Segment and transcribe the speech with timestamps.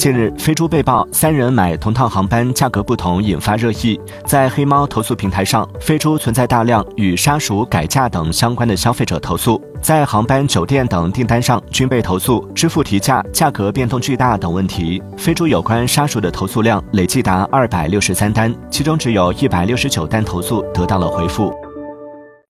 [0.00, 4.00] 近日，飞猪被曝三人买同趟航班价格不同，引发热议。
[4.24, 15.02] 在黑猫投诉平台上，飞猪存在大量与杀熟、改价等相关的消费者投诉，在航班、酒店等订单上均被投诉支付提价、价格变动巨大等问题。
[15.18, 21.52] 飞猪有关杀熟的投诉量累计达二百六十三单，其中只有一百六十九单投诉得到了回复。